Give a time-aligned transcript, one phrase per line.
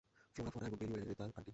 [0.33, 1.49] Flora, fauna এবং Meriwether aunty.